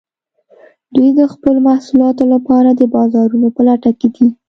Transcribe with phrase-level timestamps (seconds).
[0.95, 4.27] دوی د خپلو محصولاتو لپاره د بازارونو په لټه کې دي